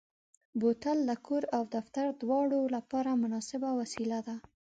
بوتل 0.59 0.97
د 1.09 1.11
کور 1.25 1.43
او 1.55 1.61
دفتر 1.75 2.05
دواړو 2.21 2.59
لپاره 2.75 3.19
مناسبه 3.23 3.69
وسیله 3.79 4.19
ده. 4.27 4.35